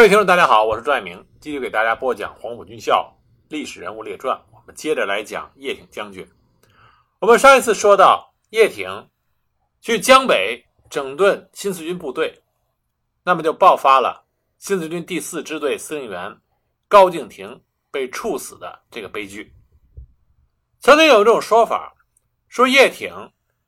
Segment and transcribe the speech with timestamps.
[0.00, 3.14] 各位听众，大家好，我是朱爱明，继续给大家播讲黄埔军校
[3.50, 4.34] 历史人物列传。
[4.50, 6.26] 我们接着来讲叶挺将军。
[7.18, 8.88] 我们上一次说到叶挺
[9.82, 12.34] 去江北整顿新四军部队，
[13.22, 14.24] 那么就爆发了
[14.58, 16.34] 新四军第四支队司令员
[16.88, 17.60] 高敬亭
[17.90, 19.52] 被处死的这个悲剧。
[20.78, 21.92] 曾经有一种说法，
[22.48, 23.12] 说叶挺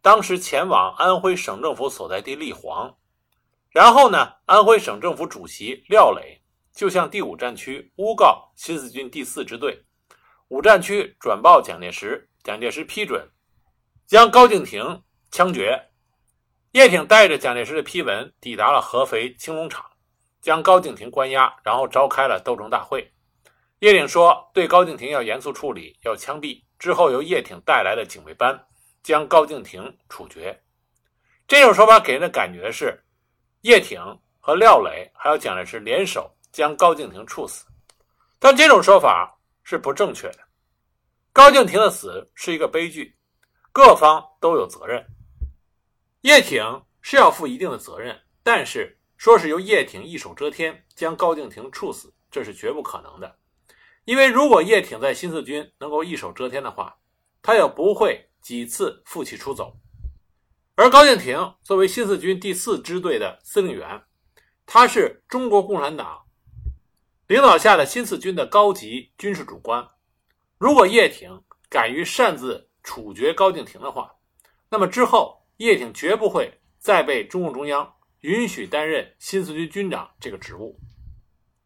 [0.01, 2.91] 当时前往安徽省政府所在地立煌。
[3.73, 6.43] 然后呢，安徽省政府主席廖磊
[6.75, 9.83] 就向第五战区诬告新四军第四支队，
[10.49, 13.27] 五战区转报蒋介石，蒋介石批准
[14.07, 15.89] 将高敬亭枪决。
[16.73, 19.87] 叶挺带着蒋介石的批文抵达了合肥青龙场，
[20.43, 23.11] 将高敬亭关押，然后召开了斗争大会。
[23.79, 26.63] 叶挺说，对高敬亭要严肃处理，要枪毙。
[26.79, 28.67] 之后由叶挺带来的警卫班
[29.03, 30.63] 将高敬亭处决。
[31.49, 33.03] 这种说法给人的感觉是。
[33.63, 34.01] 叶挺
[34.41, 37.65] 和廖磊还有蒋介石联手将高敬亭处死，
[38.39, 40.39] 但这种说法是不正确的。
[41.33, 43.17] 高敬亭的死是一个悲剧，
[43.71, 45.05] 各方都有责任。
[46.23, 46.65] 叶挺
[47.01, 53.37] 是要负一定的责任，但是说是由叶挺一手遮天将高敬亭处死，这是绝不可能的。
[54.05, 56.97] 因为如果叶挺在新四军能够一手遮天的话，
[57.41, 59.73] 他也不会几次负气出走。
[60.83, 64.03] 而高敬亭作为新四军第四支队的司令员，
[64.67, 66.23] 他是中国共产党
[67.29, 69.87] 领导下的新四军的高级军事主官。
[70.59, 74.17] 如果叶挺敢于擅自处决高敬亭的话，
[74.71, 80.81] 那么之后叶挺绝不会再被中共中央允许担任新四军军长这个职务。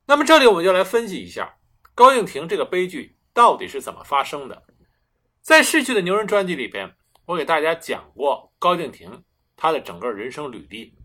[0.05, 1.57] 那么这里我们就来分析一下
[1.95, 4.65] 高敬亭这个悲剧到底是怎么发生的。
[5.41, 6.95] 在《逝去的牛人》专辑里边。
[7.27, 9.25] 我给大家讲过高敬亭
[9.57, 10.97] 他的整个人生履历，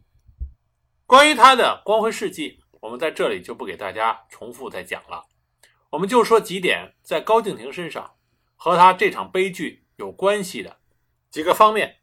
[1.07, 5.25] 关于他的光辉事迹，我们在这里就不给大家重复再讲了。
[5.89, 8.11] 我们就说几点在高敬亭身上
[8.55, 10.77] 和他这场悲剧有关系的
[11.31, 11.97] 几个方面。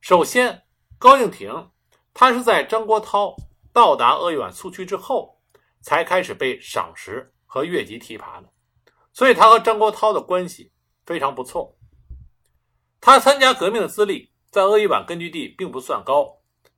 [0.00, 0.62] 首先，
[0.96, 1.72] 高敬亭
[2.14, 3.34] 他是在张国焘
[3.72, 5.40] 到达鄂豫皖苏区之后，
[5.80, 8.48] 才开始被赏识和越级提拔的，
[9.12, 10.70] 所以他和张国焘的关系
[11.04, 11.75] 非常不错。
[13.06, 16.26] 他参加革命的资历在鄂豫皖根据地并不算高，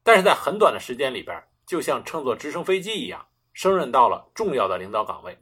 [0.02, 5.34] 但是在很短的时间里边，就像乘坐直升飞机一样，升任到了重要的领导岗位。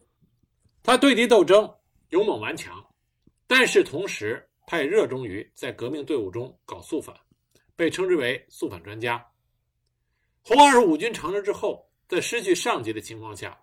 [0.85, 1.69] 他对敌斗争
[2.11, 2.87] 勇猛顽强，
[3.49, 7.13] 但是同时他也热衷于在革命队伍中搞肃反，
[7.75, 9.21] 被称之为肃反专家。
[10.45, 13.59] 红二十五军长征之后，在失去上级的情况下，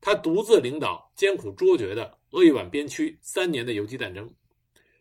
[0.00, 4.32] 他独自领导艰苦卓绝的鄂豫皖边区三年的游击战争，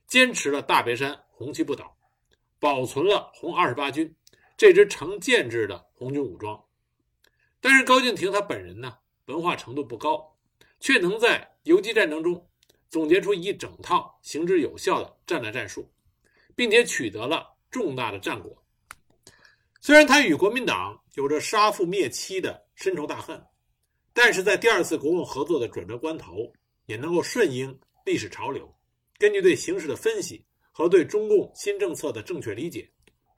[0.08, 1.16] 坚持了大别山。
[1.40, 1.98] 红旗不倒，
[2.60, 4.14] 保存了红二十八军
[4.58, 6.62] 这支成建制的红军武装。
[7.62, 10.38] 但是高敬亭他本人呢，文化程度不高，
[10.82, 12.46] 却能在游击战争中
[12.90, 15.90] 总结出一整套行之有效的战略战术，
[16.58, 18.62] 并且取得了重大的战果。
[19.80, 23.42] 虽然他与国民党有着杀父灭妻的深仇大恨，
[24.12, 26.52] 但是在第二次国共合作的转折关头，
[26.86, 28.78] 也能够顺应历史潮流，
[29.18, 30.46] 根据对形势的分析。
[30.80, 32.90] 和对中共新政策的正确理解，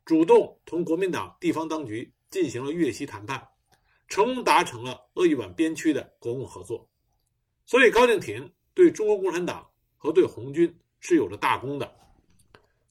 [0.06, 3.44] 主动同国民党地方当局进行了越西谈判，
[4.08, 6.88] 成功达成了鄂豫皖边区的国共合作。
[7.66, 11.92] 所以高敬亭对中国共产党和对红军是有着大功的。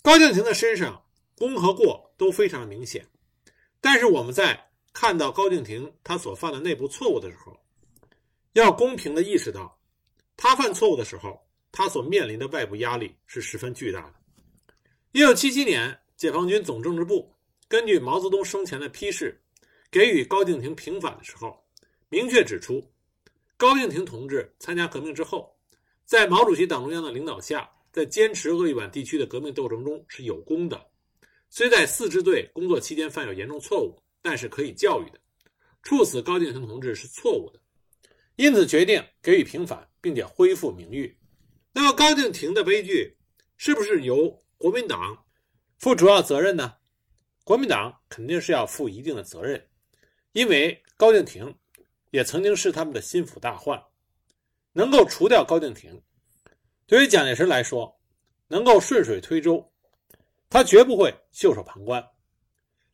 [0.02, 1.00] 高敬亭的身上
[1.36, 3.06] 功和过都非常明显，
[3.80, 4.60] 但是我们在
[4.92, 7.56] 看到高敬亭他所犯的内部错误的时候，
[8.54, 9.78] 要公平的意识到，
[10.36, 11.40] 他犯错误的时候，
[11.70, 14.14] 他所面临的外部压力是十分巨大的。
[15.12, 17.34] 一九七七年，解放军总政治部
[17.66, 19.36] 根据毛泽东生前的批示，
[19.90, 21.60] 给予高敬亭平反的时候，
[22.08, 22.80] 明确指出，
[23.56, 25.52] 高敬亭同志参加革命之后，
[26.04, 30.80] 在毛主席党中央的领导下，在坚持鄂豫皖地区的革命斗争中是有功的。
[31.48, 35.18] 虽在四支队工作期间犯有严重错误，但是可以教育的。
[35.82, 37.58] 处死高敬亭同志是错误的，
[38.36, 41.18] 因此决定给予平反，并且恢复名誉。
[41.72, 43.12] 那么，高敬亭的悲剧
[43.56, 44.40] 是不是由？
[44.60, 45.24] 国民党
[45.78, 46.76] 负主要责任呢？
[47.44, 49.70] 国民党肯定是要负一定的责任，
[50.32, 51.56] 因为高敬亭
[52.10, 53.82] 也曾经是他们的心腹大患。
[54.74, 56.02] 能够除掉高敬亭，
[56.86, 57.98] 对于蒋介石来说，
[58.48, 59.72] 能够顺水推舟，
[60.50, 62.06] 他绝不会袖手旁观。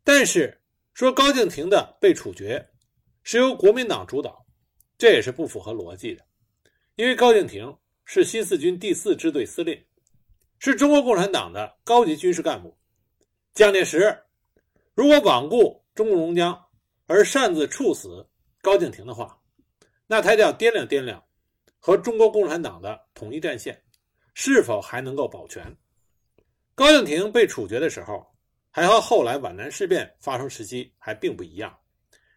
[0.04, 0.62] 但是
[0.94, 2.64] 说高敬亭的被处决
[3.24, 4.46] 是由国民党主导，
[4.96, 6.24] 这也是不符合逻辑的，
[6.94, 9.84] 因为高敬亭是新四军第四支队司令。
[10.66, 12.76] 是中国共产党的高级军事干部，
[13.54, 14.18] 蒋介石
[14.94, 16.60] 如果罔顾中共中央
[17.06, 18.28] 而擅自处死
[18.60, 19.38] 高敬亭的话，
[20.08, 21.22] 那他就要掂量掂量，
[21.78, 23.80] 和中国共产党的统一战线
[24.34, 25.64] 是否还能够保全。
[26.74, 28.26] 高敬亭被处决的时候，
[28.72, 31.72] 还和后来皖南事变发生时期还并不一样。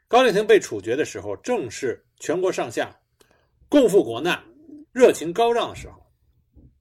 [0.07, 2.95] 高敬亭被处决的时候，正是全国上下
[3.67, 4.39] 共赴国难、
[4.91, 5.97] 热情高涨的时候。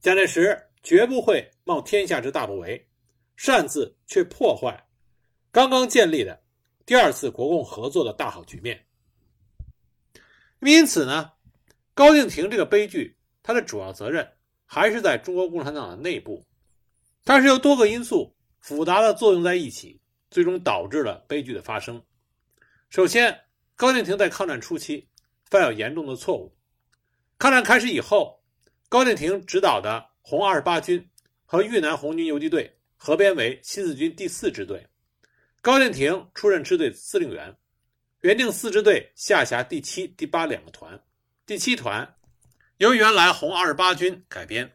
[0.01, 2.83] 蒋介石绝不会冒天下之大不韪，
[3.37, 4.89] 擅自去破坏
[5.53, 6.43] 刚刚建立的
[6.87, 8.87] 第二次国共合作的大好局面。
[10.61, 11.31] 因此呢，
[11.93, 14.27] 高敬亭这个悲剧，它的主要责任
[14.65, 16.43] 还是在中国共产党的内部，
[17.23, 20.01] 它是由多个因素复杂的作用在一起，
[20.31, 22.03] 最终导致了悲剧的发生。
[22.89, 23.39] 首先，
[23.77, 25.07] 高敬亭在抗战初期
[25.51, 26.57] 犯有严重的错误。
[27.37, 28.43] 抗战开始以后，
[28.89, 31.09] 高敬亭指导的红二十八军
[31.47, 34.87] 和豫南红军游击队合编为新四军第四支队，
[35.63, 37.57] 高敬亭出任支队司令员。
[38.21, 41.03] 原定四支队下辖第七、第八两个团，
[41.47, 42.15] 第七团
[42.77, 44.71] 由原来红二十八军改编，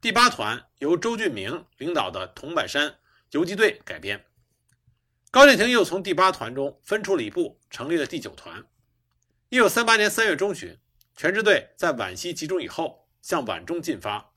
[0.00, 2.92] 第八团由周俊明领导的桐柏山
[3.30, 4.24] 游击队改编。
[5.30, 8.66] 高敬亭又从第八团中分出了一部，成立了第九团。
[9.48, 10.76] 一九三八年三月中旬，
[11.16, 14.32] 全支队在皖西集中以后，向皖中进发。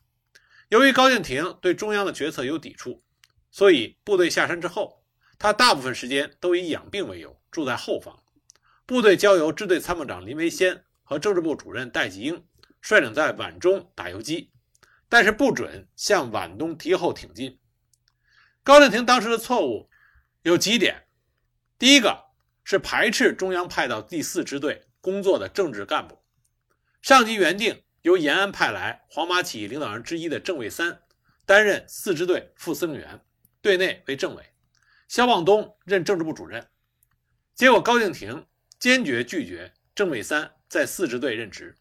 [0.71, 3.03] 由于高敬亭对中央的决策有抵触，
[3.49, 5.03] 所以部队下山之后，
[5.37, 8.17] 他大部分时间都以养病为由，住在后方。
[8.85, 12.45] 部队交由支队参谋长林维先和政治部主任戴季英
[12.79, 14.49] 率领在皖中打游击，
[15.09, 17.59] 但是不准向皖东敌后挺进。
[18.63, 19.89] 高敬亭当时的错误
[20.43, 21.03] 有几点：
[21.77, 22.27] 第一个
[22.63, 26.23] 是排斥中央派到第四支队工作的政治干部，
[27.01, 31.01] 上级原定由延安派来黄马起义领导人之一的郑卫三
[31.45, 33.21] 担任四支队副司令员，
[33.61, 34.53] 队内为政委，
[35.07, 36.67] 肖望东任政治部主任，
[37.55, 38.45] 结果高敬亭。
[38.79, 41.77] 坚决拒绝郑卫三在四支队任职，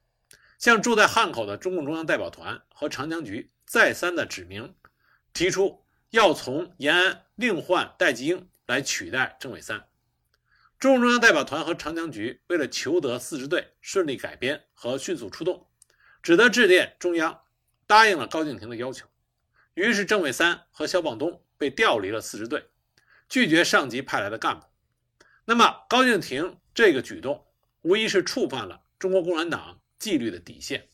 [0.58, 4.74] 向住在汉口的中共中央代表团和长江局再三的指明，
[5.32, 9.88] 提出要从延安另换戴季英来取代郑卫三。
[10.78, 15.69] 中共中央代表团和长江局为了求得四支队顺利改编和迅速出动，
[16.22, 17.42] 只得致电中央，
[17.86, 19.06] 答应了高敬亭的要求。
[19.74, 22.68] 于是郑卫三和肖望东被调离了四支队，
[23.28, 24.66] 拒绝上级派来的干部。
[25.44, 26.56] 那么高敬亭。
[26.72, 27.44] 这个举动
[27.82, 30.88] 无疑是触犯了中国共产党纪律的底线。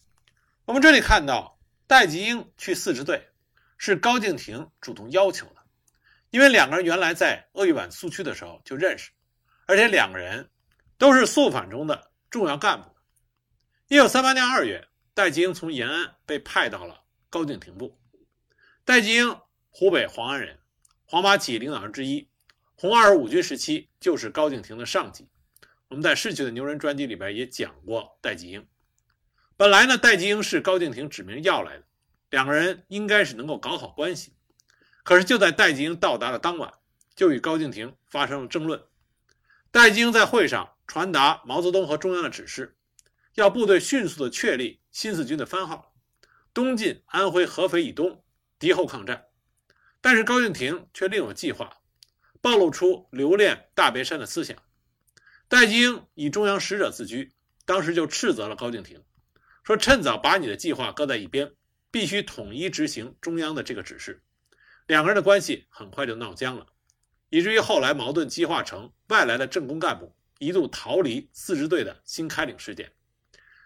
[0.64, 3.28] 我们这里看到，戴季英去四支队
[3.76, 5.56] 是高敬亭主动要求的，
[6.30, 9.10] 因为两个人原来在鄂豫皖苏区的时候就认识，
[9.66, 10.50] 而且两个人
[10.96, 12.88] 都是肃反中的重要干部。
[13.88, 17.98] 一九三八年二月，戴季英从延安被派到了高敬亭部。
[18.84, 19.34] 戴季英，
[19.70, 20.58] 湖北黄安人，
[21.06, 22.28] 黄麻起义领导人之一，
[22.74, 25.26] 红二十五军时期就是高敬亭的上级。
[25.88, 28.66] 我们在逝去的牛人专辑里边也讲过戴季英。
[29.56, 31.84] 本来呢，戴季英是高敬亭指名要来的，
[32.28, 34.34] 两个人应该是能够搞好关系。
[35.02, 36.70] 可是就在戴季英到达的当晚，
[37.14, 38.84] 就与高敬亭发生了争论。
[39.70, 42.76] 戴季英在会上传达毛泽东和中央的指示，
[43.32, 45.94] 要部队迅速的确立新四军的番号，
[46.54, 48.24] 东进安徽合肥以东，
[48.58, 49.26] 敌后抗战。
[50.00, 51.82] 但是高敬亭却另有计划，
[52.40, 54.56] 暴露出留恋大别山的思想。
[55.48, 57.34] 戴季英以中央使者自居，
[57.66, 59.04] 当时就斥责了高敬亭，
[59.64, 61.52] 说：“趁早把你的计划搁在一边，
[61.90, 64.22] 必须统一执行中央的这个指示。”
[64.88, 66.68] 两个人的关系很快就闹僵了，
[67.28, 72.90] 以至于后来矛盾激化成外来的政工干部一度逃离四支队的新开岭事件。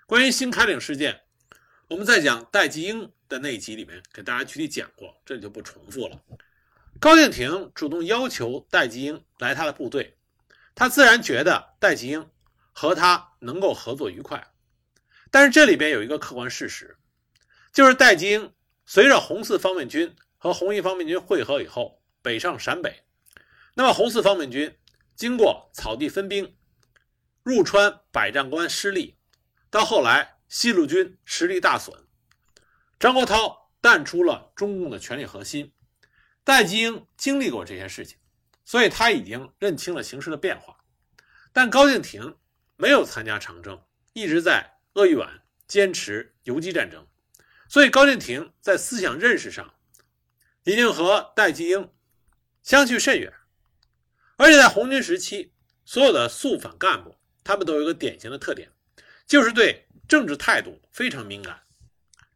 [0.07, 1.21] 关于新开岭事件，
[1.91, 6.23] 我们在讲戴季英的那一集里面给大家具体讲过，这里就不重复了。
[7.01, 10.17] 高敬亭主动要求戴季英来他的部队。
[10.77, 12.31] 他自然觉得戴季英
[12.71, 14.53] 和他能够合作愉快，
[15.33, 16.97] 但是这里边有一个客观事实，
[17.73, 18.53] 就是戴季英
[18.87, 23.03] 随着红四方面军和红一方面军会合以后，北上陕北，
[23.75, 24.79] 那么红四方面军
[25.17, 26.57] 经过草地分兵，
[27.43, 29.17] 入川百丈关失利，
[29.71, 31.97] 到后来西路军实力大损，
[32.99, 35.73] 张国焘淡出了中共的权力核心，
[36.43, 38.19] 戴季英经历过这些事情。
[38.65, 40.77] 所以他已经认清了形势的变化，
[41.53, 42.37] 但高敬亭
[42.77, 43.81] 没有参加长征，
[44.13, 47.07] 一直在鄂豫皖坚持游击战争，
[47.69, 49.75] 所以高敬亭在思想认识上
[50.65, 51.93] 已经和戴季英
[52.63, 53.33] 相去甚远。
[54.37, 55.53] 而且在红军时期，
[55.85, 58.71] 所有的肃反干部他们都有一个典型的特点，
[59.27, 61.63] 就是对政治态度非常敏感，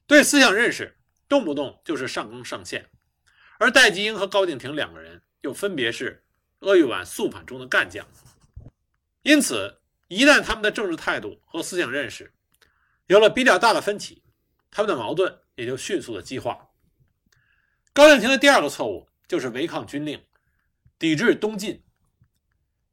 [0.07, 0.97] 对思想认识
[1.29, 2.89] 动不动就是上纲上线。
[3.59, 6.23] 而戴季英和高敬亭两个人又分别是。
[6.61, 8.09] 鄂豫皖肃反中的干将，
[9.21, 12.33] 因此，一旦他们的政治态度和思想认识
[13.07, 14.23] 有了比较大的分歧，
[14.71, 16.71] 他们的矛盾也就迅速的激化。
[17.93, 20.25] 高敬亭的第二个错误就是违抗军令，
[20.99, 21.85] 抵制东进。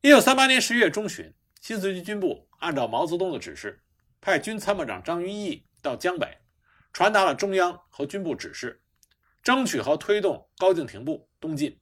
[0.02, 3.82] 一九三八年十月中旬，新四军军部按照毛泽东的指示，
[4.22, 6.38] 派军参谋长张云逸到江北，
[6.94, 8.80] 传达了中央和军部指示，
[9.42, 11.80] 争取和推动高敬亭部东进。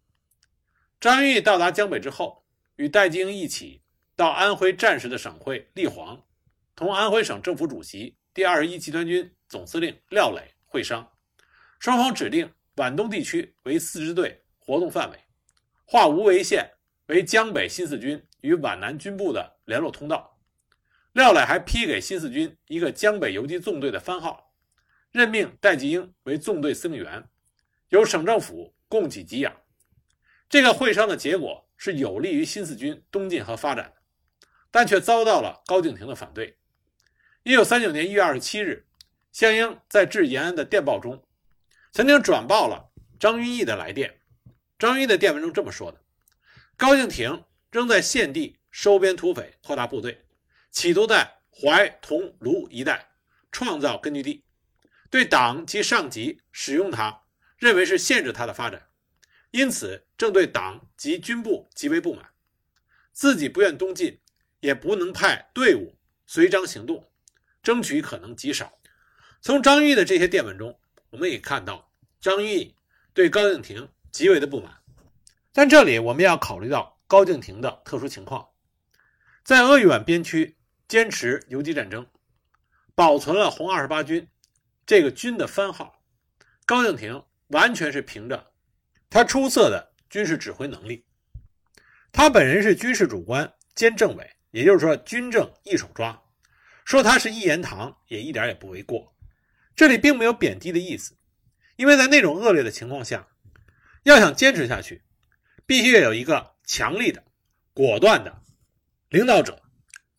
[1.01, 2.45] 张云逸到达江北之后，
[2.77, 3.83] 与戴季英一起
[4.15, 6.25] 到安徽战时的省会立煌，
[6.75, 11.11] 同安徽省政府主席、第二十一集团军总司令廖磊会商，
[11.79, 15.19] 双方指定皖东地区为四支队活动范围，
[15.85, 16.69] 划无为县。
[17.07, 20.28] 为江北新四军与皖南军部的联络通道。
[21.13, 24.53] 廖磊还批给新四军一个江北游击纵队的番号，
[25.11, 27.27] 任命戴季英为纵队司令员，
[27.89, 29.55] 由省政府供给给养。
[30.47, 33.93] 这个会商的结果是有利于新四军东进和发展，
[34.69, 36.57] 但却遭到了高敬亭的反对。
[37.41, 38.85] 一九三九年一月二十七日，
[39.31, 41.25] 项英在致延安的电报中，
[41.91, 44.19] 曾经转报了张云逸的来电。
[44.77, 45.99] 张云逸的电文中这么说的。
[46.77, 50.23] 高敬亭仍在现地收编土匪，扩大部队，
[50.71, 53.09] 企图在淮、同、卢一带
[53.51, 54.43] 创造根据地，
[55.09, 57.23] 对党及上级使用他，
[57.57, 58.87] 认为是限制他的发展，
[59.51, 62.29] 因此正对党及军部极为不满，
[63.11, 64.19] 自己不愿东进，
[64.59, 67.11] 也不能派队伍随张行动，
[67.63, 68.79] 争取可能极少。
[69.41, 72.75] 从张玉的这些电文中，我们也看到张玉
[73.13, 74.77] 对高敬亭极为的不满。
[75.51, 78.49] 但这里我们要考虑到高敬亭的特殊情况，
[79.43, 80.57] 在鄂豫皖边区
[80.89, 82.07] 坚持游击战争，
[82.95, 84.27] 保存了红二十八军
[84.87, 86.01] 这个军的番号。
[86.65, 88.51] 高敬亭完全是凭着
[89.09, 91.05] 他出色的军事指挥能力，
[92.11, 96.21] 他本人是军事主官兼政委，也就是说军政一手抓，
[96.83, 99.15] 说他是一言堂也一点也不为过。
[99.75, 101.15] 这里并没有贬低的意思，
[101.75, 103.27] 因为在那种恶劣的情况下，
[104.03, 105.03] 要想坚持下去。
[105.67, 107.23] 必须要有一个强力的、
[107.75, 108.41] 果断的
[109.09, 109.61] 领导者，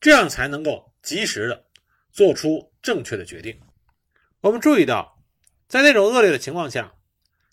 [0.01, 1.67] 这样才能够及时的
[2.11, 3.61] 做出正确的决定。
[4.41, 5.23] 我们注意到，
[5.69, 6.95] 在那种恶劣的情况下，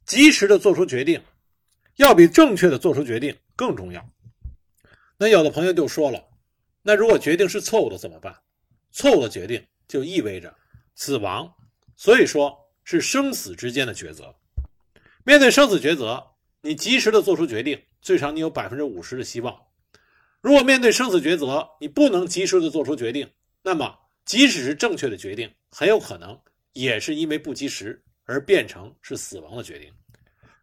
[0.05, 1.21] 及时的做出决定，
[1.97, 4.09] 要比正确的做出决定更重要。
[5.17, 6.23] 那有的朋友就说了，
[6.83, 8.35] 那如果决定是错误的怎么办？
[8.91, 10.55] 错误的决定就意味着
[10.95, 11.53] 死亡，
[11.95, 14.33] 所以说是生死之间的抉择。
[15.23, 16.31] 面对生死抉择。
[16.61, 19.66] 你及时的做出决定，最少你有百分之五十的希望。
[20.41, 23.29] 如果面对生死抉择，你不能及时的做出决定，
[23.61, 26.39] 那么即使是正确的决定，很有可能
[26.73, 29.91] 也是因为不及时而变成是死亡的决定。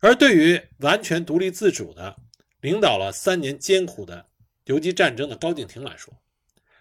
[0.00, 2.14] 而对于完全独立自主的
[2.61, 4.26] 领导了三年艰苦的
[4.64, 6.14] 游击战争的高敬亭来说，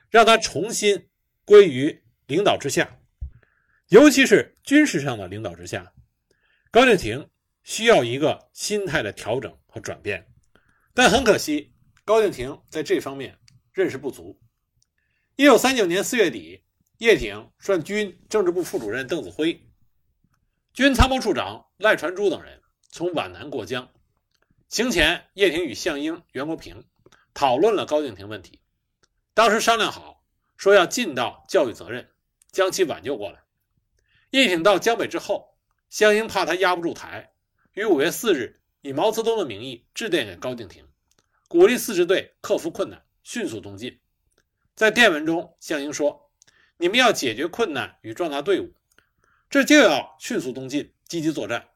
[0.09, 1.09] 让他重新
[1.45, 2.97] 归于领导之下，
[3.89, 5.93] 尤其是军事上的领导之下，
[6.71, 7.29] 高敬亭。
[7.65, 10.27] 需要一个心态的调整和转变，
[10.93, 11.72] 但很可惜，
[12.05, 13.39] 高敬亭在这方面
[13.71, 14.39] 认识不足。
[15.37, 16.63] 一九三九年四月底，
[16.97, 19.67] 叶挺率军政治部副主任邓子恢、
[20.73, 23.89] 军参谋处长赖传珠等人从皖南过江。
[24.67, 26.85] 行前，叶挺与项英、袁国平
[27.33, 28.59] 讨论了高敬亭问题。
[29.33, 30.25] 当时商量好，
[30.57, 32.11] 说要尽到教育责任，
[32.51, 33.43] 将其挽救过来。
[34.31, 35.57] 叶挺到江北之后，
[35.89, 37.33] 项英怕他压不住台。
[37.73, 40.87] 于五月四日，以毛泽东的名义致电给高敬亭，
[41.53, 43.99] 鼓励四支队克服困难，迅速东进。
[44.73, 46.31] 在电文中，项英说
[46.77, 48.73] ：“你们要解决困难与壮大队伍，
[49.51, 51.69] 这就要迅速东进，积极作战，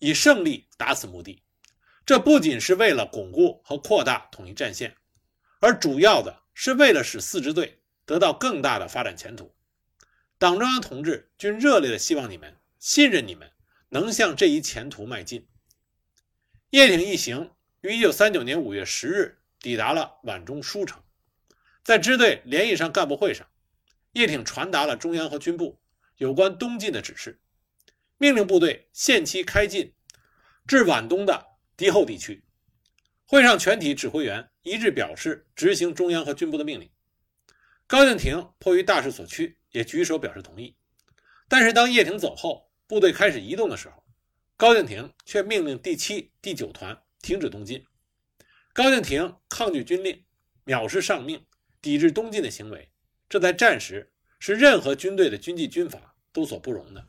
[0.00, 1.42] 以胜利达此目的。
[2.04, 4.94] 这不仅是为了巩固和扩大统一战线，
[5.60, 9.54] 而主要的是为了使四支队得到更大的发展前途。
[10.36, 13.50] 党中央同志均热烈的希望你们，信任你们。”
[13.88, 15.48] 能向这一前途迈进。
[16.68, 17.50] 叶挺一行
[17.82, 21.02] 于一九三九年五月十日抵达了皖中舒城，
[21.82, 23.48] 在支队联谊上干部会上，
[24.12, 25.80] 叶挺传达了中央和军部
[26.16, 27.40] 有关东进的指示，
[28.18, 29.92] 命令部队限期开进
[30.64, 31.44] 至皖东的
[31.76, 32.44] 敌后地区。
[33.26, 36.88] 会上全体指挥员一致表示执行中央和军部的命令。
[37.88, 40.76] 高敬亭迫于大势所趋，也举手表示同意。
[41.48, 44.04] 但是当叶挺走后，部队开始移动的时候，
[44.56, 47.82] 高敬亭却命令第七、第九团停止东进。
[48.74, 50.22] 高敬亭抗拒军令，
[50.66, 51.46] 藐视上命，
[51.80, 52.90] 抵制东进的行为，
[53.28, 57.06] 这在战时是任何军队的军纪军法都所不容的。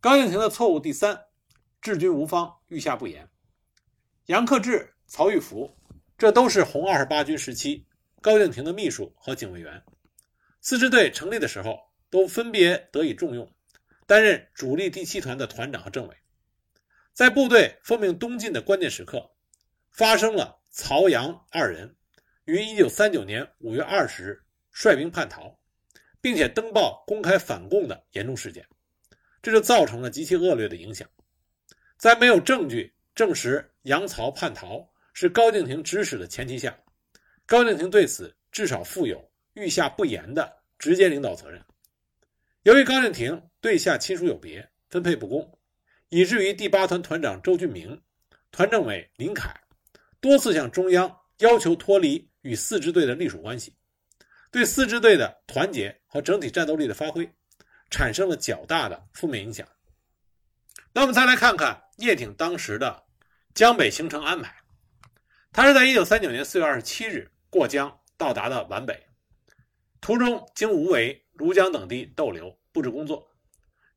[0.00, 1.26] 高敬亭的错误第三，
[1.80, 3.28] 治军无方，御下不严。
[4.26, 5.76] 杨克志、曹玉福，
[6.16, 7.86] 这都是红二十八军时期
[8.20, 9.82] 高敬亭的秘书和警卫员。
[10.60, 11.78] 四支队成立的时候，
[12.10, 13.52] 都分别得以重用，
[14.06, 16.16] 担任主力第七团的团长和政委。
[17.12, 19.30] 在部队奉命东进的关键时刻，
[19.90, 21.94] 发生了曹杨二人
[22.44, 25.58] 于1939年5月20日率兵叛逃，
[26.20, 28.66] 并且登报公开反共的严重事件，
[29.42, 31.08] 这就造成了极其恶劣的影响。
[31.98, 36.78] 在没有证据证实杨曹叛逃是高敬亭指使的前提下，
[37.44, 41.62] 高敬亭对此至少负有御下不严的直接领导责任。
[42.62, 45.58] 由于高敬亭对下亲疏有别，分配不公。
[46.10, 48.02] 以至于第八团团长周俊明、
[48.50, 49.58] 团政委林凯
[50.20, 53.74] 多次向中央要求脱离与四支队的隶属关系，
[54.50, 57.32] 对四支队的团结和整体战斗力的发挥
[57.90, 59.66] 产生了较大的负面影响。
[60.92, 63.04] 那我们再来看看叶挺当时的
[63.54, 64.56] 江北行程安排。
[65.52, 69.06] 他是在1939年4月27日过江到达的皖北，
[70.00, 73.29] 途中经无为、庐江等地逗留布置工作。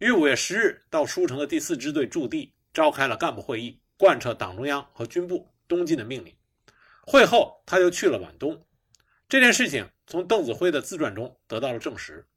[0.04, 6.36] 于五月十日到舒城的第四支队驻地召开了干部会议，贯彻党中央和军部东进的命令。
[7.08, 8.66] 会后，他就去了皖东。
[9.30, 12.28] 这件事情从邓子恢的自传中得到了证实。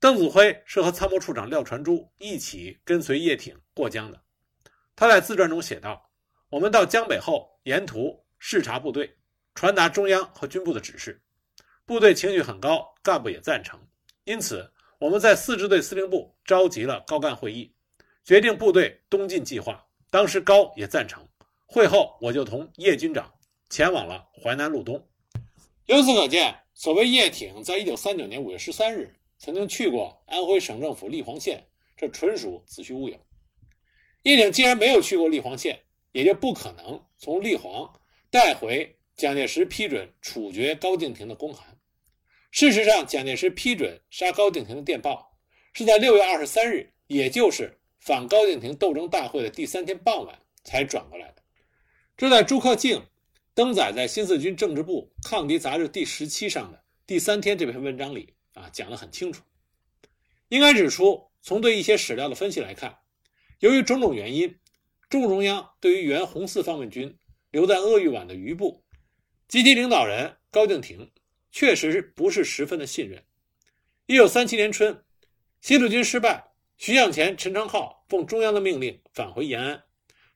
[0.00, 4.18] 邓子恢是和参谋处长廖传珠一起跟随叶挺过江的。
[4.94, 6.10] 他在自传中写道
[6.48, 9.14] ：“我们到江北后，沿途视察部队，
[9.54, 11.20] 传达中央和军部的指示，
[11.84, 13.78] 部队情绪很高，干部也赞成，
[14.24, 17.74] 因此。”我们在四支队司令部召集了高干会议，
[18.24, 19.86] 决定部队东进计划。
[20.08, 21.28] 当时高也赞成。
[21.66, 23.34] 会后，我就同叶军长
[23.68, 25.06] 前往了淮南路东。
[25.84, 33.18] 由此可见，所谓叶挺在一九三九年五月十三日曾经去过安徽省政府立煌县，这纯属子虚乌有。
[34.22, 35.78] 叶挺既然没有去过立煌县，
[36.12, 38.00] 也就不可能从立煌
[38.30, 41.75] 带回蒋介石批准处决高敬亭的公函。
[42.56, 45.36] 事实上，蒋介石批准杀高敬亭的电报
[45.74, 51.42] 是在六月二十三日，也就是反高敬亭斗争大会的第三天傍晚才转过来的。
[52.16, 53.02] 这在朱克敬
[53.52, 59.42] 登载在新四军政治部抗敌杂志第十七上的第三天这篇文章里啊讲得很清楚。
[60.48, 62.96] 应该指出，从对一些史料的分析来看，
[63.58, 64.56] 由于种种原因，
[65.10, 67.18] 中共中央对于原红四方面军
[67.50, 68.82] 留在鄂豫皖的余部
[69.46, 71.10] 及其领导人高敬亭。
[71.50, 73.24] 确实不是十分的信任。
[74.06, 75.02] 一九三七年春，
[75.60, 79.82] 西路军失败，徐向前、陈昌浩奉中央的命令返回延安。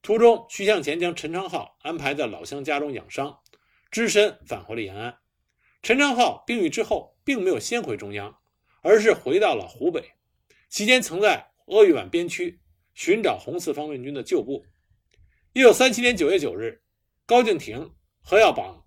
[0.03, 3.39] 途中，徐向前将陈昌浩安排在老乡家中养伤，
[3.91, 5.19] 只身返回了延安。
[5.83, 8.41] 陈昌浩病愈之后，并没有先回中央，
[8.83, 10.13] 而是回到了湖北，
[10.69, 12.61] 期间曾在鄂豫皖边区
[12.95, 14.65] 寻找红四方面军的旧部。
[15.53, 16.83] 一九三七年九月九日，
[17.27, 18.85] 高敬亭、何耀榜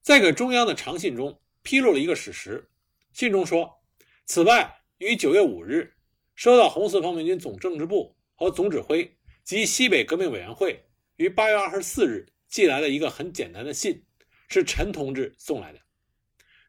[0.00, 1.40] 在给中央的长信中。
[1.66, 2.70] 披露了一个史实，
[3.12, 3.82] 信中说
[4.24, 5.96] ：“此外，于九月五日
[6.36, 10.80] 收到红四方面军总政治部和总指挥及西北革命委员会
[11.16, 14.00] 于八月二十四日寄来了一个很简单的信，
[14.48, 15.80] 是陈同志送来的。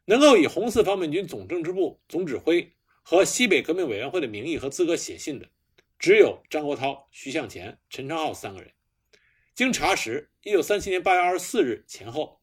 [0.04, 5.48] 能够以红四方面军总政治部总指挥和西北革命委员会的名义和资格写信的，
[6.00, 8.72] 只有张国焘、徐向前、陈昌浩三个人。
[9.54, 12.40] 经查实，一九三七年八月二十四日前后，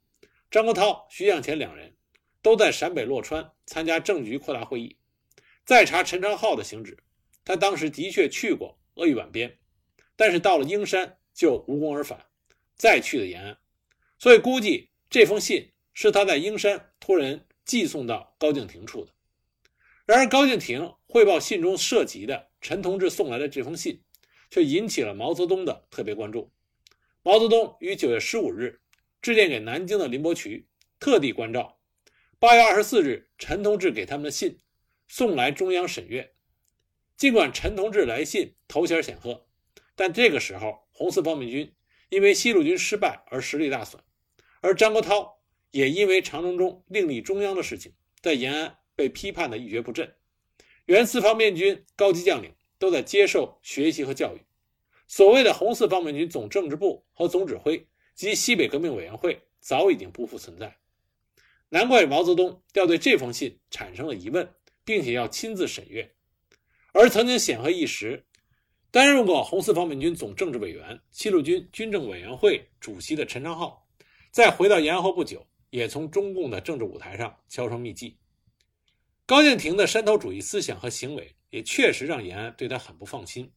[0.49, 1.93] 张国焘、徐向前两人。”
[2.45, 4.95] 都在陕北洛川参加政局扩大会议。
[5.65, 6.95] 再查陈昌浩的行止，
[7.43, 9.57] 他当时的确去过鄂豫皖边，
[10.15, 12.23] 但是到了英山就无功而返，
[12.75, 13.57] 再去的延安。
[14.19, 19.11] 所以估计这封信是他在英山托人寄送到高敬亭处的。
[20.05, 23.99] 然而高敬亭汇报信中涉及的陈同志送来的这封信，
[24.51, 26.53] 却引起了毛泽东的特别关注。
[27.23, 28.79] 毛泽东于九月十五日
[29.19, 30.67] 致电给南京的林伯渠，
[30.99, 31.74] 特地关照。
[32.45, 34.59] 八月二十四日，陈同志给他们的信
[35.07, 36.35] 送来中央审阅。
[37.17, 39.47] 尽管陈同志来信头衔显赫，
[39.95, 41.73] 但这个时候红四方面军
[42.09, 43.99] 因为西路军失败而实力大损，
[44.61, 45.27] 而张国焘
[45.71, 50.13] 也因为长征中另立中央的事情，在延安被批判的一蹶不振。
[50.85, 54.41] 原四方面军高级将领都在接受学习和教育。
[55.07, 60.77] 所谓的红四方面军总政治部和总指挥及西北革命委员会早已经不复存在。
[61.69, 66.15] 难怪毛泽东要对这封信产生了疑问，并且要亲自审阅。
[66.93, 68.25] 而曾经显赫一时、
[68.91, 73.85] 担任过红四方面军总政治委员、七路军军政委员会主席的陈昌浩，
[74.31, 78.17] 在回到延安后不久，也从中共的政治舞台上销声匿迹。
[79.25, 83.51] 高敬亭的山头主义思想和行为，也确实让延安对他很不放心。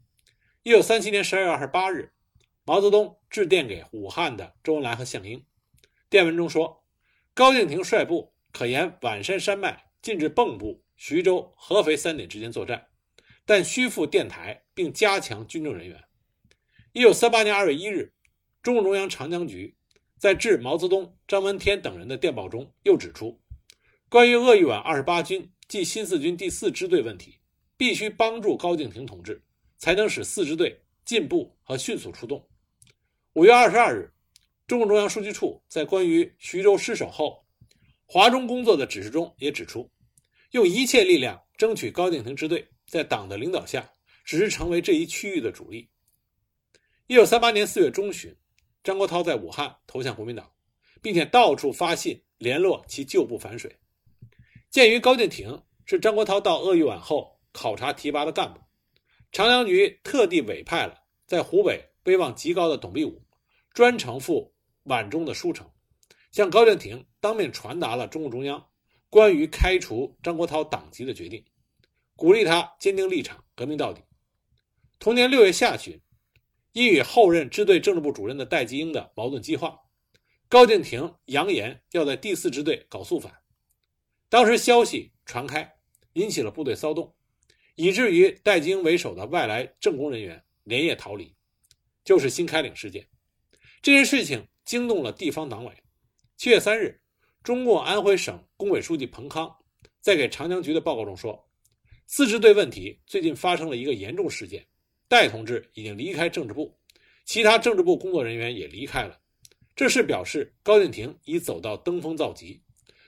[0.62, 2.10] 一九三七年十二月二十八日，
[2.64, 5.44] 毛泽东致电给武汉的周恩来和项英，
[6.08, 6.82] 电文中说。
[7.38, 12.88] 高敬亭率部可沿皖山山脉进至蚌埠，徐州、合肥三点之间作战，
[13.46, 16.02] 但需赴电台并加强军政人员。
[16.90, 18.12] 一九三八年二月一日，
[18.60, 19.76] 中共中央长江局
[20.18, 23.40] 在致毛泽东、张闻天等人的电报中又指出，
[24.08, 27.38] 关于鄂豫皖二十八军即新四军第四支队问题，
[27.76, 29.44] 必须帮助高敬亭同志，
[29.76, 32.48] 才能使四支队进步和迅速出动。
[33.34, 34.12] 五月二十二日，
[34.68, 37.42] 中共中央书记处在关于徐州失守后
[38.04, 39.90] 华中工作的指示中也指出，
[40.50, 43.90] 用一切力量争取高敬亭支队在党的领导下，
[44.26, 45.88] 只是成为这一区域的主力。
[47.06, 48.36] 一九三八年四月中旬，
[48.84, 50.52] 张国焘在武汉投向国民党，
[51.00, 53.74] 并且到处发信联络其旧部反水。
[54.68, 58.60] 鉴于高敬亭是张国焘到鄂豫皖后考察提拔的干部，
[59.32, 63.24] 长江局特地委派了在湖北威望极高的董必武。
[63.74, 64.52] 专程赴
[64.88, 65.70] 皖中的书城，
[66.32, 68.66] 向高敬亭当面传达了中共中央
[69.10, 71.44] 关于开除张国焘党籍的决定，
[72.16, 74.02] 鼓励他坚定立场，革命到底。
[74.98, 76.00] 同年六月下旬，
[76.72, 79.78] 因与后任支队政治部主任的戴季英的矛盾激化，
[80.48, 83.32] 高敬亭扬言要在第四支队搞肃反。
[84.28, 85.76] 当时消息传开，
[86.14, 87.14] 引起了部队骚动，
[87.76, 91.34] 以至于戴季英为首的外来政工人员连夜逃离，
[92.04, 93.08] 就是新开岭事件。
[93.80, 95.72] 这件事情惊动了地方党委。
[96.36, 97.00] 七月三日，
[97.42, 99.50] 中共安徽省工委书记彭康
[99.98, 101.48] 在给长江局的报告中说
[102.04, 104.66] ：“自治队问题最近发生了一个严重事件，
[105.08, 106.78] 戴同志已经离开政治部，
[107.24, 109.18] 其他政治部工作人员也离开了。
[109.74, 112.62] 这是表示高敬亭已走到登峰造极，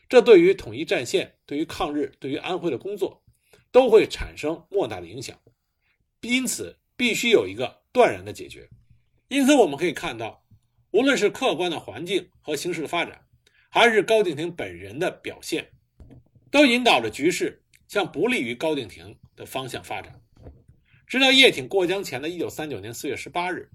[0.08, 3.22] 这对于统一战线、对于抗日、对于安徽的工作，
[3.70, 5.38] 都会产生莫大的影响。
[6.22, 8.66] 因此，必须有一个断然的解决。
[9.28, 10.42] 因此，我们可以看到。”
[10.92, 13.24] 无论是客观的环境和形势的发展，
[13.68, 15.70] 还是高敬亭本人的表现，
[16.50, 20.20] 都引导着局势向不利于高敬亭的方向发展。
[21.06, 23.70] 直到叶挺过江前的一九三九年四月十八日，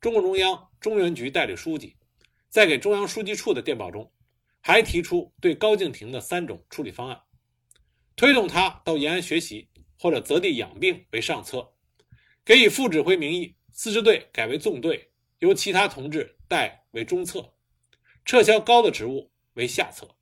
[0.00, 1.96] 中共中央中原局代理书记
[2.50, 4.10] 在给中央书记处的电报中，
[4.60, 7.18] 还提出对高敬亭的三种处理方案：
[8.16, 9.68] 推动他到延安学习，
[9.98, 11.72] 或者择地养病为上策；
[12.44, 16.36] 给予副指挥名义，四支队改为纵队，由其他同志。
[16.50, 17.54] 代为中策，
[18.24, 20.16] 撤销高的职务为下策。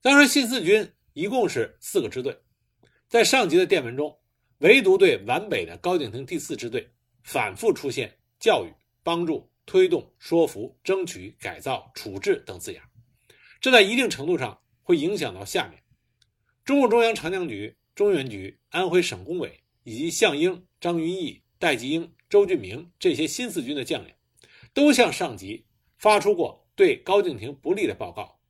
[0.00, 2.36] 当时新四军一共是四个支队，
[3.06, 4.18] 在上级的电文中，
[4.58, 6.90] 唯独对皖北的高敬亭第四支队
[7.22, 12.82] 反复出现教育、帮助、推动、说服、争取、改造、处置等字眼，
[13.60, 15.80] 这在一定程度上会影响到下面
[16.64, 24.12] 中共中央长江局、中原局、安徽省工委以及项英、张云逸、戴季英、周俊明这些新四军的将领。
[24.72, 25.66] 都向上级
[25.98, 28.40] 发出过对高敬亭不利的报告，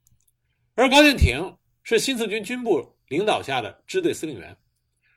[0.75, 4.57] 而高敬亭是新四军军部领导下的支队司令员，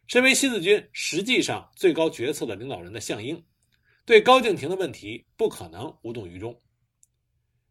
[0.08, 3.44] 身为新四军实际上最高决策的领导人的项英，
[4.06, 6.60] 对高敬亭的问题不可能无动于衷。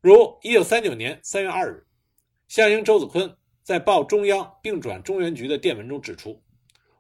[0.00, 1.86] 如一九三九年三月二日，
[2.48, 6.42] 项英、周子坤在报中央并转中原局的电文中指出：“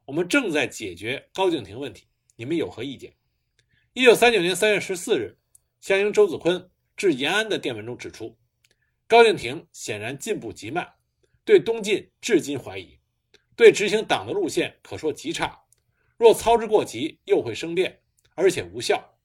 [0.06, 3.12] 我们正在解决高敬亭问题，你们有何意见？”
[3.92, 5.38] 一九三九年三月十四日。
[5.82, 8.38] 项英、周子坤致延安的电文中指出，
[9.08, 10.88] 高敬亭显然进步极慢，
[11.44, 13.00] 对东晋至今怀疑，
[13.56, 15.64] 对执行党的路线可说极差。
[16.16, 18.00] 若操之过急，又会生变，
[18.36, 19.18] 而且无效。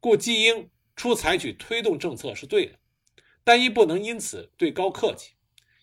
[0.00, 2.78] 故季英初采取推动政策是对的，
[3.44, 5.34] 但亦不能因此对高客气，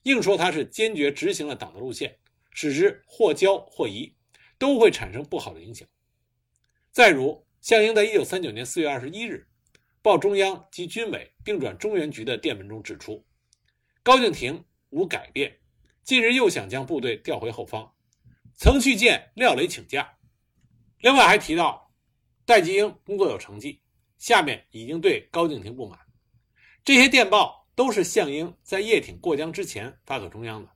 [0.06, 2.18] 硬说他是坚决执行了党的路线，
[2.50, 4.16] 使之或骄或疑，
[4.58, 5.88] 都会产生不好的影响。
[6.92, 9.48] 再如，项英在一九三九年四月二十一日。
[10.06, 13.26] 报中央及军委并转中原局的电文中指出，
[14.04, 15.58] 高敬亭无改变，
[16.04, 17.92] 近日又想将部队调回后方，
[18.54, 20.16] 曾去见廖磊请假。
[21.00, 21.92] 另外还提到，
[22.46, 23.82] 戴季英工作有成绩，
[24.20, 26.00] 下面已经对高敬亭不满。
[26.84, 30.70] 这些电报都是项英在叶挺过江之前发给中央的，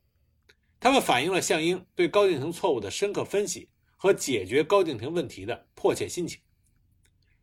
[0.80, 6.42] 他们反映了项英对高敬亭错误的深刻分析和解决高敬亭问题的迫切心情。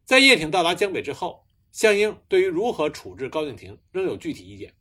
[0.05, 1.46] 在叶挺到达江北之后。
[1.77, 4.73] 项英对于如何处置高敬亭仍有具体意见。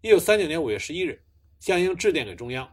[0.00, 1.22] 一九三九年五月十一日，
[1.60, 2.68] 项英致电给中央，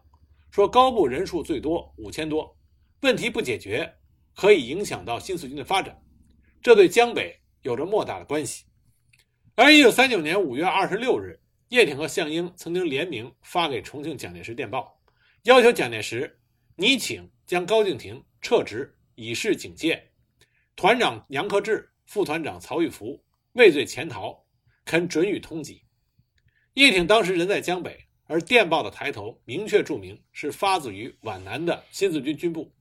[0.50, 2.58] 说高部人数最多五千多，
[3.02, 3.94] 问题不解决，
[4.36, 6.02] 可以影响到新四军的发展，
[6.64, 8.66] 这对江北有着莫大的关系。
[9.54, 15.00] 而一九三九年五月二十六日，叶挺和项英曾经联名发给重庆蒋介石电报，
[15.44, 16.40] 要求蒋介石
[16.76, 20.10] 拟请将高敬亭撤职，以示警戒。
[20.76, 23.24] 团长杨克志、副团长曹玉福。
[23.60, 24.46] 畏罪潜逃，
[24.86, 25.82] 肯准予通缉。
[26.76, 32.74] 叶挺当时人在江北，而电报的抬头明确注明是发自于皖南的新四军军部。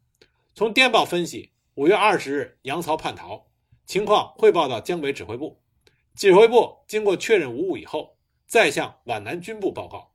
[0.54, 3.44] 从电报分析，五月二十日杨曹叛逃，
[3.86, 5.60] 情况汇报到江北指挥部，
[6.14, 10.12] 指挥部经过确认无误以后，再向皖南军部报告。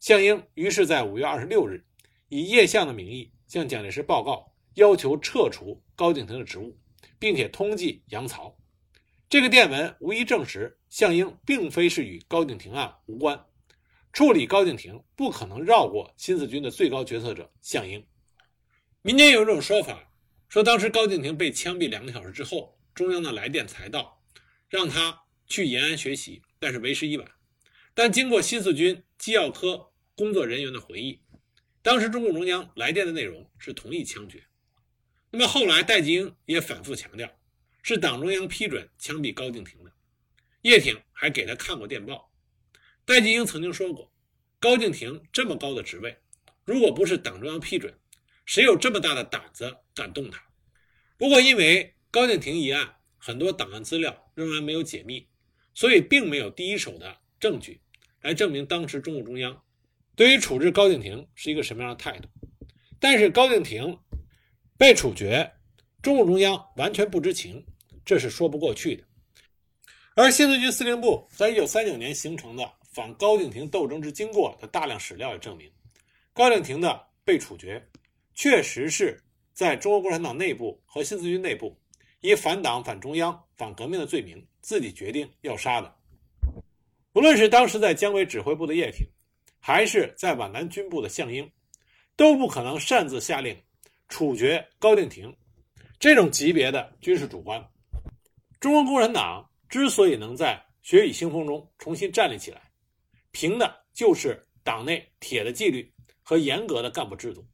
[0.00, 1.84] 项英于是在五月二十六日，
[2.30, 6.74] 以叶相的名义向蒋介石报告，要求撤除高敬亭的职务，
[7.18, 8.55] 并且通缉杨曹。
[9.28, 13.44] 这个电文无疑证实，项英并非是与高敬亭案无关，
[14.12, 18.06] 处理高敬亭不可能绕过新四军的最高决策者项英。
[19.02, 20.12] 民间有一种说法，
[20.48, 24.22] 说当时高敬亭被枪毙两个小时之后，中央的来电才到，
[24.68, 27.28] 让他去延安学习，但是为时已晚。
[27.94, 31.20] 但经过新四军机要科工作人员的回忆，
[31.82, 34.44] 当时中共中央来电的内容是同意枪决。
[35.32, 37.28] 那么后来戴季英也反复强调，
[37.88, 39.92] 是党中央批准枪毙高敬亭的。
[40.62, 42.32] 叶挺还给他看过电报。
[43.04, 44.12] 戴季英曾经说过，
[44.58, 46.18] 高敬亭这么高的职位，
[46.64, 47.96] 如果不是党中央批准，
[48.44, 50.42] 谁有这么大的胆子敢动他？
[51.16, 55.28] 不过因为高敬亭一案很多档案资料仍然没有解密，
[55.72, 57.80] 所以并没有第一手的证据。
[58.20, 59.62] 来证明当时中共中央
[60.16, 62.28] 对于处置高敬亭是一个什么样的态度，
[62.98, 63.96] 但是高敬亭
[64.76, 65.52] 被处决，
[66.02, 67.64] 中共中央完全不知情，
[68.06, 69.04] 这是说不过去的。
[70.14, 75.70] 而新四军司令部在一九三九年形成的反高敬亭斗争之经过的大量史料也证明，
[76.32, 77.86] 高敬亭的被处决
[78.32, 81.76] 确实是在中国共产党内部和新四军内部
[82.20, 85.94] 以反党、反中央、反革命的罪名自己决定要杀的。
[87.12, 89.06] 无论是当时在江北指挥部的叶挺，
[89.58, 91.50] 还是在皖南军部的项英，
[92.14, 93.60] 都不可能擅自下令
[94.08, 95.34] 处决高敬亭
[95.98, 97.62] 这种级别的军事主官。
[98.66, 102.60] 中国共产党之所以能在血雨腥风中重新站立起来，
[103.30, 105.88] 凭的就是党内铁的纪律
[106.20, 107.46] 和严格的干部制度。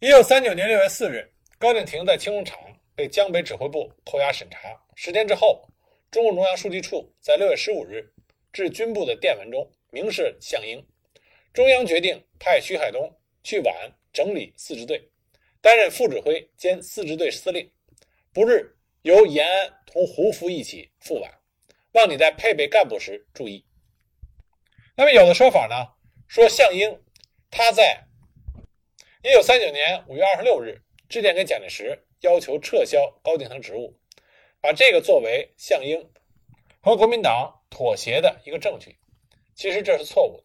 [0.00, 2.58] 一九三九年六月四日，高敬亭在青龙场
[2.96, 4.58] 被江北指挥部扣押审查。
[4.96, 5.64] 十天之后，
[6.10, 8.12] 中共中央书记处在六月十五日。
[8.52, 10.84] 致军部的电文中明示项英，
[11.52, 13.08] 中央决定派徐海东
[13.44, 13.72] 去皖
[14.12, 15.00] 整理四支队，
[15.60, 17.70] 担任副指挥兼四支队司令。
[18.32, 18.68] 不日
[19.02, 21.30] 由延安同胡服一起赴皖，
[21.92, 23.64] 望你在配备干部时注意。
[24.96, 25.94] 那么有的说法呢，
[26.26, 27.02] 说项英
[27.50, 28.04] 他在
[29.22, 33.98] 一九三九年五月二十六日致电给蒋介石，要求撤销高敬亭职务，
[34.60, 36.10] 把这个作为项英
[36.80, 37.54] 和国民党。
[37.70, 38.96] 妥协的一个证据，
[39.54, 40.44] 其实这是错误的。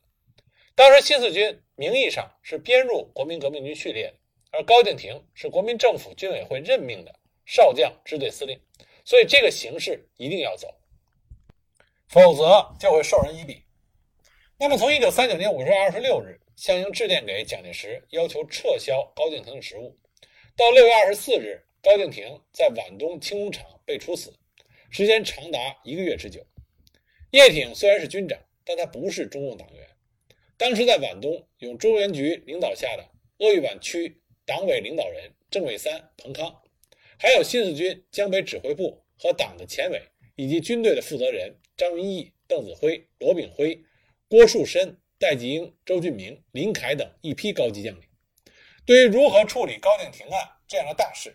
[0.76, 4.14] 当时新四军名义上是编入国民革命军序列，
[4.52, 8.60] 而高敬亭是国民政府军委会任命的少将支队司令，
[9.06, 10.74] 所以这个形势一定要走，
[12.08, 13.62] 否则就会授人以柄。
[14.58, 19.98] 那么，从一九三九年五月二十六日，项英致电给蒋介石，要求撤销高敬亭的职务，
[20.56, 24.34] 到六月二十四日，高敬亭在皖东青工厂被处死，
[24.90, 26.46] 时间长达一个月之久。
[27.32, 29.90] 叶挺虽然是军长，但他不是中共党员。
[30.56, 33.04] 当时在皖东，有中原局领导下的
[33.40, 36.63] 鄂豫皖区党委领导人郑伟三、彭康，
[37.24, 40.02] 还有新四军江北指挥部和党的前委，
[40.36, 43.82] 以及军队的负责人张云逸、邓子恢、罗炳辉、
[44.28, 48.04] 郭树深、戴季英、周俊明、林凯等一批高级将领。
[48.86, 51.34] 对于如何处理高敬亭案这样的大事，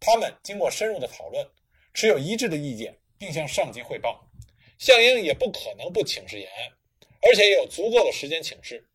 [0.00, 1.46] 他们经过深入的讨论，
[1.92, 4.30] 持有一致的意见，并向上级汇报。
[4.78, 6.72] 项英也不可能不请示延安，
[7.20, 8.88] 而且也有足够的时间请示。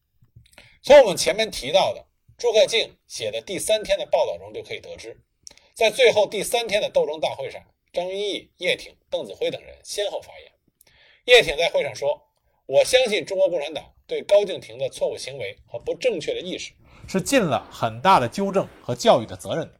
[0.82, 2.08] 从我们前面提到的
[2.40, 5.16] 朱克敬写的第三天的报道中就可以得知，
[5.74, 10.52] 在最后第三天的斗争大会上，张云逸、叶挺、邓子恢等人先后发言。
[11.26, 12.22] 叶挺在会上说
[12.68, 16.74] ：“我相信中国共产党对高敬亭的错误行为和不正确的意识
[17.08, 19.80] 是尽了很大的纠正和教育的责任的。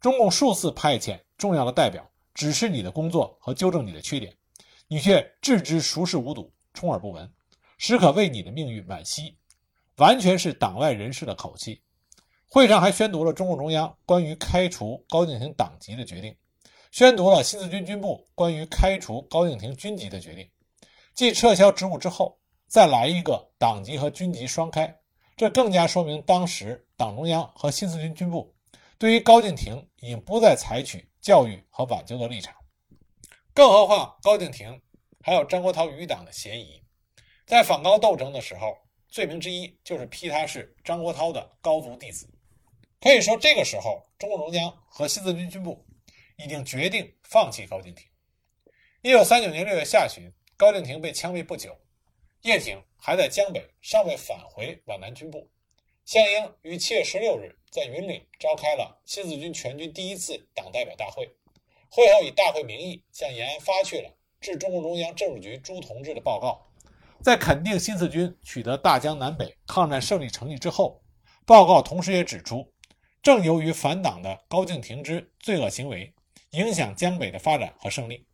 [0.00, 4.34] 中共数次派遣重要的代表指示你的工作和纠正你的缺点。”
[4.92, 7.32] 你却置之熟视无睹，充耳不闻，
[7.78, 9.36] 实可为你的命运惋惜。
[9.98, 11.80] 完全是党外人士的口气。
[12.52, 16.36] 会上还宣读了中共中央关于开除高敬亭党籍的决定，
[16.90, 20.50] 宣读了新四军军部关于开除高敬亭军籍的决定。
[21.14, 22.36] 继撤销职务之后，
[22.66, 24.92] 再来一个党籍和军籍双开，
[25.36, 28.52] 这更加说明当时党中央和新四军军部
[28.98, 32.52] 对于高敬亭已经不再采取教育和挽救的立场。
[33.54, 34.82] 更何况高敬亭
[35.22, 36.82] 还有张国焘余党的嫌疑，
[37.46, 38.76] 在反高斗争的时候，
[39.08, 42.28] 罪名之一就是批他是张国焘的高足弟子。
[43.00, 45.86] 可以说，这个时候中共中央和新四军军部
[46.36, 48.06] 已经决定放弃高敬亭。
[49.00, 51.74] 一九三九年六月下旬，高敬亭被枪毙不久，
[52.42, 55.48] 叶挺还在江北，尚未返回皖南军部。
[56.04, 61.26] 项英于七月十六日在云岭召开了新四军全军第一次党代表大会，
[61.88, 66.70] 会后以大会名义向延安发去了致中共中央政治局朱同志的报告。
[67.22, 71.02] 在肯定新四军取得大江南北抗战胜利成绩之后，
[71.46, 72.70] 报告同时也指出，
[73.22, 76.14] 正由于反党的高敬亭之罪恶行为，
[76.50, 78.26] 影响江北的发展和胜利。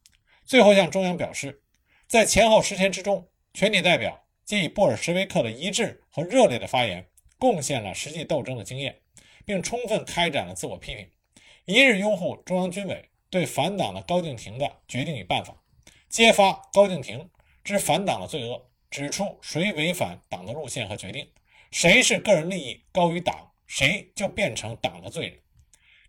[0.44, 1.62] 最后向中央表示，
[2.07, 9.01] 在前后十天之中，全体代表皆以布尔什维克的一致和热烈的发言，贡献了实际斗争的经验，
[9.44, 11.11] 并充分开展了自我批评，
[11.64, 15.57] 一日拥护中央军委对反党的高敬亭的决定与办法，
[16.09, 17.29] 揭发高敬亭
[17.64, 18.70] 之反党的罪恶。
[18.88, 21.29] 指出谁违反党的路线和决定，
[21.72, 25.40] 谁是个人利益高于党，谁就变成党的罪人。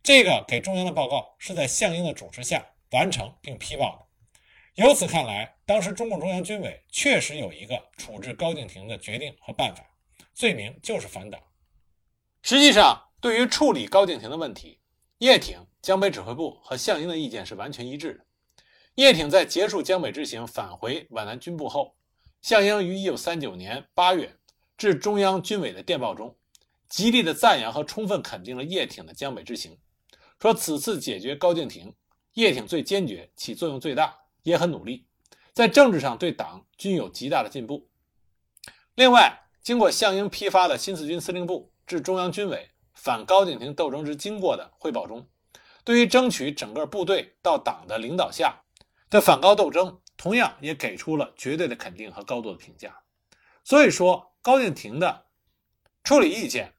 [0.04, 4.84] 这个给中央的报告是在项英的主持下完成并批报的。
[4.84, 9.84] 由此看来，当时中共中央军委确实有一个处置高敬亭的决定和办法，
[10.34, 11.42] 罪名就是反党。
[12.44, 14.80] 实际上，对于处理高敬亭的问题，
[15.18, 18.26] 叶挺、江北指挥部和项英的意见是完全一致的。
[18.96, 21.96] 叶挺在结束江北之行返回皖南军部后。
[22.42, 24.38] 项英于1939年8月
[24.78, 26.38] 致中央军委的电报中，
[26.90, 29.78] 极力的赞扬和充分肯定了叶挺的江北之行，
[30.40, 31.94] 说此次解决高敬亭，
[32.34, 35.06] 叶挺最坚决，起作用最大，也很努力，
[35.54, 37.90] 在政治上对党均有极大的进步。
[38.96, 45.28] 另外，经过项英批发的新四军司令部致中央军委反高敬亭斗争之经过的汇报中，
[45.84, 48.62] 对于争取整个部队到党的领导下
[49.10, 50.00] 的反高斗争。
[50.20, 53.04] 同样也给出了绝对的肯定和高度的评价，
[53.64, 55.28] 所以说高敬亭的
[56.04, 56.74] 处理意见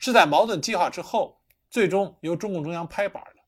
[0.00, 3.42] 是在矛盾激化之后，最终由中共中央拍板的。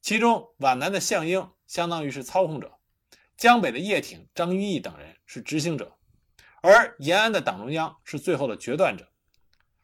[0.00, 2.78] 其中皖南的项英相当于是操控者，
[3.36, 5.98] 江北的叶挺、张云逸等人是执行者，
[6.62, 9.12] 而延安的党中央是最后的决断者，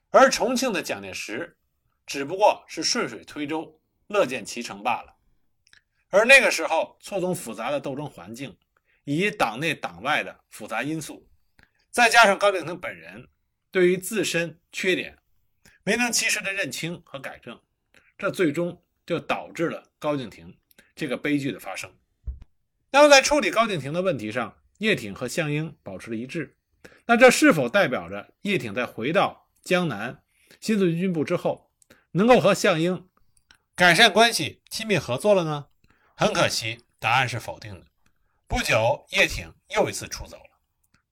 [0.08, 1.58] 而重庆的蒋介石
[2.06, 5.16] 只不过是顺水推舟、乐见其成罢了。
[6.08, 8.56] 而那个时候错综复杂的斗争环境。
[9.06, 11.28] 以及党内党外的复杂因素，
[11.90, 13.28] 再加上高敬亭本人
[13.70, 15.18] 对于自身缺点
[15.84, 17.60] 没能及时的认清和改正，
[18.18, 20.58] 这最终就导致了高敬亭
[20.96, 21.94] 这个悲剧的发生。
[22.90, 26.56] 那么在处理高敬亭的问题上，叶挺和项英保持了一致，
[27.06, 30.22] 那这是否代表着叶挺在回到江南
[30.60, 31.70] 新四军军部之后，
[32.12, 33.08] 能够和项英
[33.74, 35.66] 改善关系、亲密合作了呢？
[36.14, 37.86] 很可惜，答案是否定的。
[38.46, 40.58] 不久，叶挺又一次出走了。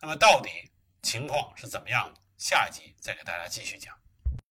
[0.01, 0.49] 那么，到底
[1.03, 2.21] 情况是怎么样的？
[2.39, 4.02] 下一集再给大家继续讲。